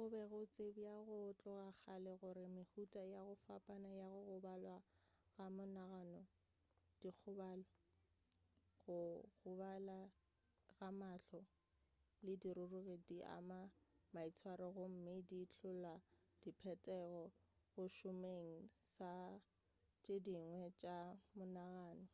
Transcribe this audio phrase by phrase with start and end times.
[0.00, 4.76] go be go tsebja go tloga kgale gore mehuta ya go fapana ya go gobala
[5.36, 6.20] ga monagano
[7.00, 7.64] dikgobalo
[8.86, 8.98] go
[9.42, 9.98] gobala
[10.76, 11.40] ga mahlo
[12.24, 13.60] le dirurugi di ama
[14.14, 15.94] maitshwaro gomme di hlola
[16.42, 17.22] diphetogo
[17.74, 18.48] go šomeng
[18.94, 19.12] sa
[20.02, 20.98] tše dingwe tša
[21.36, 22.06] monagano